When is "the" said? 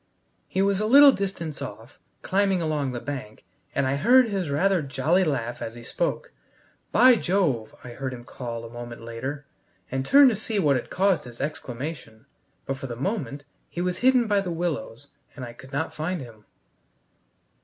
2.91-2.99, 12.87-12.95, 14.41-14.49